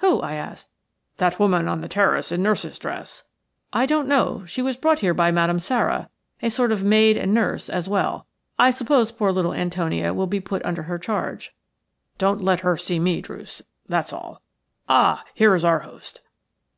"Who?" 0.00 0.20
I 0.20 0.34
asked. 0.34 0.68
"That 1.16 1.38
woman 1.38 1.66
on 1.66 1.80
the 1.80 1.88
terrace 1.88 2.30
in 2.30 2.42
nurse's 2.42 2.78
dress." 2.78 3.22
"I 3.72 3.86
don't 3.86 4.06
know. 4.06 4.44
She 4.44 4.62
has 4.66 4.76
been 4.76 4.82
brought 4.82 4.98
here 4.98 5.14
by 5.14 5.30
Madame 5.30 5.58
Sara– 5.58 6.10
a 6.42 6.50
sort 6.50 6.72
of 6.72 6.84
maid 6.84 7.16
and 7.16 7.32
nurse 7.32 7.70
as 7.70 7.88
well. 7.88 8.26
I 8.58 8.70
suppose 8.70 9.10
poor 9.12 9.32
little 9.32 9.54
Antonia 9.54 10.12
will 10.12 10.26
be 10.26 10.40
put 10.40 10.62
under 10.62 10.82
her 10.82 10.98
charge." 10.98 11.54
"Don't 12.18 12.44
let 12.44 12.60
her 12.60 12.76
see 12.76 12.98
me, 13.00 13.22
Druce, 13.22 13.62
that's 13.88 14.12
all. 14.12 14.42
Ah, 14.90 15.24
here 15.32 15.54
is 15.54 15.64
our 15.64 15.78
host." 15.78 16.20